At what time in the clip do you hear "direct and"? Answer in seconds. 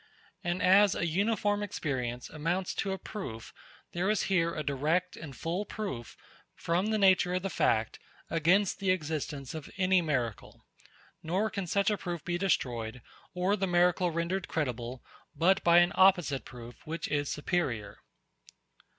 4.63-5.35